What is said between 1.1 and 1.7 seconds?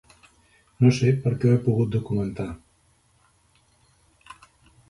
perquè ho he